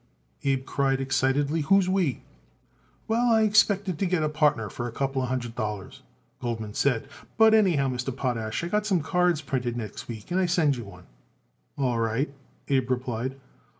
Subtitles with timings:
[0.43, 1.61] Abe cried excitedly.
[1.61, 2.23] "Who's we?"
[3.07, 6.01] "Well, I expect to get it a partner with a couple of hundred dollars,"
[6.39, 8.09] Goldman said; "but, anyhow, Mr.
[8.11, 11.05] Potash, I get some cards printed next week and I send you one."
[11.77, 12.33] "All right,"
[12.67, 13.35] Abe replied.